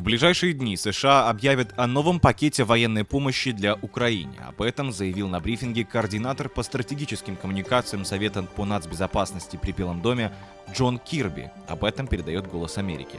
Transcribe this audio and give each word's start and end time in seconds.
В 0.00 0.02
ближайшие 0.02 0.54
дни 0.54 0.78
США 0.78 1.28
объявят 1.28 1.74
о 1.76 1.86
новом 1.86 2.20
пакете 2.20 2.64
военной 2.64 3.04
помощи 3.04 3.52
для 3.52 3.74
Украины. 3.74 4.34
Об 4.48 4.62
этом 4.62 4.92
заявил 4.92 5.28
на 5.28 5.40
брифинге 5.40 5.84
координатор 5.84 6.48
по 6.48 6.62
стратегическим 6.62 7.36
коммуникациям 7.36 8.06
Совета 8.06 8.42
по 8.42 8.64
нацбезопасности 8.64 9.58
при 9.60 9.72
Белом 9.72 10.00
доме 10.00 10.32
Джон 10.72 10.98
Кирби. 10.98 11.50
Об 11.68 11.84
этом 11.84 12.06
передает 12.06 12.46
«Голос 12.46 12.78
Америки». 12.78 13.18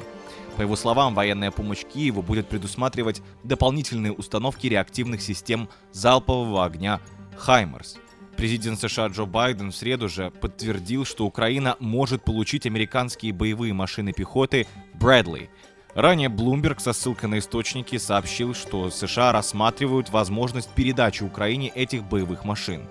По 0.57 0.63
его 0.63 0.75
словам, 0.75 1.13
военная 1.13 1.51
помощь 1.51 1.85
Киеву 1.85 2.23
будет 2.23 2.47
предусматривать 2.47 3.21
дополнительные 3.43 4.11
установки 4.11 4.65
реактивных 4.65 5.21
систем 5.21 5.69
залпового 5.91 6.65
огня 6.65 6.99
«Хаймерс». 7.37 7.99
Президент 8.37 8.79
США 8.79 9.05
Джо 9.05 9.25
Байден 9.25 9.69
в 9.69 9.75
среду 9.75 10.09
же 10.09 10.31
подтвердил, 10.31 11.05
что 11.05 11.27
Украина 11.27 11.75
может 11.79 12.23
получить 12.23 12.65
американские 12.65 13.33
боевые 13.33 13.71
машины 13.71 14.13
пехоты 14.13 14.65
«Брэдли», 14.95 15.51
Ранее 15.93 16.29
Bloomberg 16.29 16.79
со 16.79 16.93
ссылкой 16.93 17.27
на 17.27 17.39
источники 17.39 17.97
сообщил, 17.97 18.53
что 18.53 18.89
США 18.89 19.33
рассматривают 19.33 20.09
возможность 20.09 20.69
передачи 20.69 21.23
Украине 21.23 21.67
этих 21.67 22.03
боевых 22.05 22.45
машин. 22.45 22.87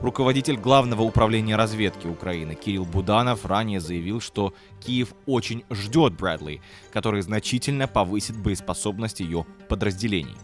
Руководитель 0.00 0.56
Главного 0.56 1.02
управления 1.02 1.56
разведки 1.56 2.06
Украины 2.06 2.54
Кирилл 2.54 2.84
Буданов 2.84 3.46
ранее 3.46 3.80
заявил, 3.80 4.20
что 4.20 4.52
Киев 4.84 5.14
очень 5.24 5.64
ждет 5.70 6.12
Брэдли, 6.12 6.60
который 6.92 7.22
значительно 7.22 7.88
повысит 7.88 8.36
боеспособность 8.36 9.20
ее 9.20 9.46
подразделений. 9.68 10.36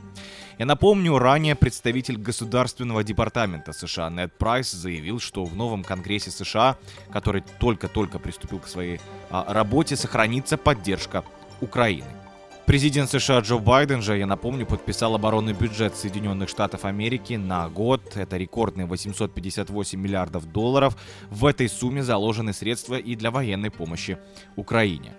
Я 0.59 0.67
напомню, 0.67 1.19
ранее 1.19 1.55
представитель 1.55 2.17
Государственного 2.17 3.05
департамента 3.05 3.73
США 3.73 4.11
Нед 4.11 4.33
Прайс 4.39 4.73
заявил, 4.73 5.20
что 5.20 5.45
в 5.45 5.55
новом 5.55 5.84
Конгрессе 5.84 6.31
США, 6.31 6.79
который 7.12 7.45
только-только 7.61 8.19
приступил 8.19 8.59
к 8.59 8.67
своей 8.67 8.98
а, 9.31 9.53
работе, 9.53 9.95
сохранится 9.95 10.56
поддержка 10.56 11.23
Украины. 11.61 12.06
Президент 12.69 13.09
США 13.09 13.41
Джо 13.41 13.56
Байден 13.56 14.03
же, 14.03 14.19
я 14.19 14.27
напомню, 14.27 14.67
подписал 14.67 15.14
оборонный 15.14 15.55
бюджет 15.55 15.97
Соединенных 15.97 16.51
Штатов 16.51 16.84
Америки 16.84 17.33
на 17.33 17.67
год. 17.70 18.14
Это 18.14 18.37
рекордные 18.37 18.87
858 18.87 19.98
миллиардов 19.98 20.53
долларов. 20.53 20.95
В 21.31 21.47
этой 21.47 21.67
сумме 21.70 22.03
заложены 22.03 22.53
средства 22.53 22.97
и 22.97 23.17
для 23.17 23.31
военной 23.31 23.70
помощи 23.70 24.19
Украине. 24.55 25.14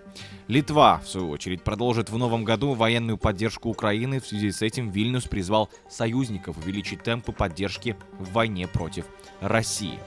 Литва, 0.46 1.00
в 1.04 1.08
свою 1.08 1.30
очередь, 1.30 1.64
продолжит 1.64 2.08
в 2.08 2.16
новом 2.16 2.44
году 2.44 2.74
военную 2.74 3.18
поддержку 3.18 3.68
Украины. 3.68 4.20
В 4.20 4.28
связи 4.28 4.52
с 4.52 4.62
этим 4.62 4.88
Вильнюс 4.88 5.24
призвал 5.24 5.70
союзников 5.88 6.56
увеличить 6.56 7.02
темпы 7.02 7.32
поддержки 7.32 7.96
в 8.20 8.32
войне 8.32 8.68
против 8.68 9.06
России. 9.40 9.98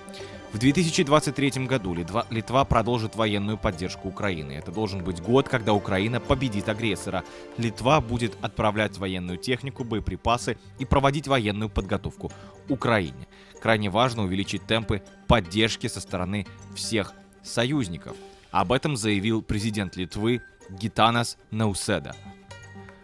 В 0.54 0.60
2023 0.60 1.66
году 1.66 1.96
Литва, 1.96 2.28
Литва 2.30 2.64
продолжит 2.64 3.16
военную 3.16 3.58
поддержку 3.58 4.08
Украины. 4.08 4.52
Это 4.52 4.72
должен 4.72 5.04
быть 5.04 5.20
год, 5.20 5.50
когда 5.50 5.74
Украина 5.74 6.20
победит 6.20 6.70
агрессора. 6.70 7.24
Литва 7.58 8.00
будет 8.02 8.38
отправлять 8.40 9.00
военную 9.00 9.40
технику, 9.40 9.84
боеприпасы 9.84 10.58
и 10.78 10.86
проводить 10.86 11.28
военную 11.28 11.72
подготовку 11.72 12.32
Украине. 12.70 13.28
Крайне 13.60 13.90
важно 13.90 14.26
увеличить 14.26 14.68
темпы 14.68 15.02
поддержки 15.28 15.88
со 15.88 16.00
стороны 16.00 16.46
всех 16.76 17.14
союзников. 17.42 18.16
Об 18.52 18.74
этом 18.74 18.96
заявил 18.96 19.42
президент 19.42 19.96
Литвы 19.96 20.44
Гитанас 20.70 21.40
Науседа. 21.50 22.16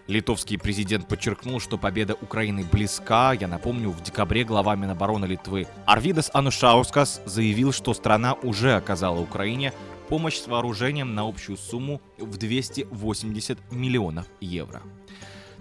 Литовский 0.10 0.58
президент 0.58 1.08
подчеркнул, 1.08 1.60
что 1.60 1.78
победа 1.78 2.16
Украины 2.20 2.66
близка. 2.66 3.32
Я 3.34 3.48
напомню, 3.48 3.92
в 3.92 4.02
декабре 4.02 4.44
глава 4.44 4.76
Минобороны 4.76 5.26
Литвы 5.26 5.68
Арвидас 5.86 6.32
Анушаускас 6.34 7.22
заявил, 7.26 7.72
что 7.72 7.94
страна 7.94 8.34
уже 8.34 8.74
оказала 8.74 9.20
Украине 9.20 9.72
помощь 10.08 10.38
с 10.38 10.48
вооружением 10.48 11.14
на 11.14 11.28
общую 11.28 11.58
сумму 11.58 12.02
в 12.18 12.38
280 12.38 13.72
миллионов 13.72 14.26
евро. 14.42 14.82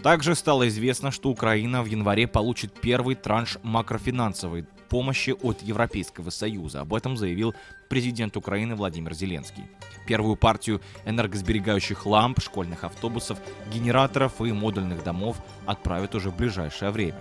Также 0.03 0.35
стало 0.35 0.67
известно, 0.69 1.11
что 1.11 1.29
Украина 1.29 1.83
в 1.83 1.87
январе 1.87 2.27
получит 2.27 2.73
первый 2.73 3.17
транш 3.17 3.59
макрофинансовой 3.63 4.65
помощи 4.89 5.35
от 5.43 5.63
Европейского 5.63 6.31
Союза. 6.31 6.81
Об 6.81 6.95
этом 6.95 7.17
заявил 7.17 7.55
президент 7.89 8.37
Украины 8.37 8.75
Владимир 8.75 9.15
Зеленский. 9.15 9.65
Первую 10.07 10.37
партию 10.37 10.81
энергосберегающих 11.05 12.07
ламп, 12.07 12.41
школьных 12.41 12.85
автобусов, 12.85 13.39
генераторов 13.73 14.41
и 14.41 14.53
модульных 14.53 15.05
домов 15.05 15.37
отправят 15.67 16.15
уже 16.15 16.31
в 16.31 16.37
ближайшее 16.37 16.91
время. 16.91 17.21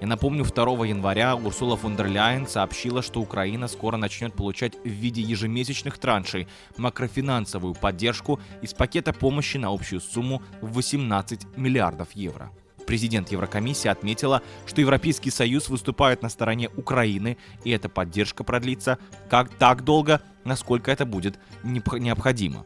Я 0.00 0.06
напомню, 0.06 0.44
2 0.44 0.86
января 0.86 1.34
Урсула 1.36 1.76
фон 1.76 1.96
дер 1.96 2.08
Ляйен 2.08 2.46
сообщила, 2.46 3.00
что 3.00 3.20
Украина 3.20 3.66
скоро 3.66 3.96
начнет 3.96 4.34
получать 4.34 4.74
в 4.84 4.88
виде 4.88 5.22
ежемесячных 5.22 5.98
траншей 5.98 6.48
макрофинансовую 6.76 7.74
поддержку 7.74 8.38
из 8.60 8.74
пакета 8.74 9.14
помощи 9.14 9.56
на 9.56 9.72
общую 9.72 10.00
сумму 10.00 10.42
в 10.60 10.74
18 10.74 11.56
миллиардов 11.56 12.12
евро. 12.12 12.52
Президент 12.86 13.32
Еврокомиссии 13.32 13.88
отметила, 13.88 14.42
что 14.64 14.80
Европейский 14.80 15.30
Союз 15.30 15.68
выступает 15.68 16.22
на 16.22 16.28
стороне 16.28 16.70
Украины, 16.76 17.36
и 17.64 17.70
эта 17.70 17.88
поддержка 17.88 18.44
продлится 18.44 18.98
как 19.28 19.50
так 19.50 19.82
долго, 19.82 20.22
насколько 20.44 20.90
это 20.92 21.04
будет 21.04 21.38
необходимо. 21.64 22.64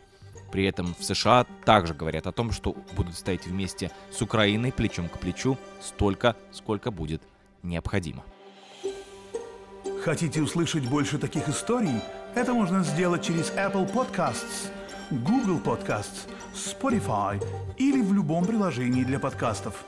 При 0.53 0.65
этом 0.65 0.95
в 0.99 1.05
США 1.05 1.47
также 1.65 1.95
говорят 1.95 2.27
о 2.27 2.33
том, 2.33 2.53
что 2.53 2.77
будут 2.97 3.17
стоять 3.17 3.47
вместе 3.47 3.91
с 4.13 4.21
Украиной 4.21 4.73
плечом 4.73 5.09
к 5.09 5.19
плечу 5.19 5.57
столько, 5.81 6.37
сколько 6.53 6.91
будет 6.91 7.23
необходимо. 7.63 8.23
Хотите 10.05 10.43
услышать 10.43 10.87
больше 10.89 11.19
таких 11.19 11.49
историй? 11.49 12.01
Это 12.35 12.53
можно 12.53 12.83
сделать 12.85 13.25
через 13.25 13.51
Apple 13.53 13.91
Podcasts, 13.93 14.71
Google 15.11 15.61
Podcasts, 15.61 16.29
Spotify 16.55 17.43
или 17.79 18.03
в 18.03 18.13
любом 18.13 18.45
приложении 18.45 19.05
для 19.05 19.19
подкастов. 19.19 19.85